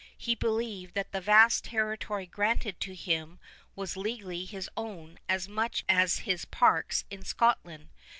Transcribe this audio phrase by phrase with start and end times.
[0.17, 3.37] He believed that the vast territory granted to him
[3.75, 7.89] was legally his own as much as his parks in Scotland.